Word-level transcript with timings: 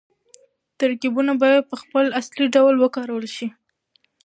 ترکيبونه 0.79 1.31
بايد 1.41 1.61
په 1.71 1.75
خپل 1.81 2.05
اصلي 2.19 2.45
ډول 2.55 2.75
وکارول 2.79 3.25
شي. 3.35 3.47